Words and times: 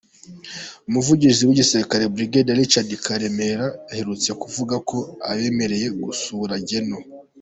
Umuvugizi 0.87 1.41
w’ 1.47 1.51
igisirikare 1.55 2.03
Brig 2.13 2.33
Richard 2.59 2.89
Karemire 3.05 3.67
aherutse 3.91 4.29
kuvuga 4.41 4.75
ko 4.89 4.97
abemerewe 5.29 5.89
gusura 6.05 6.53
Gen. 6.67 6.89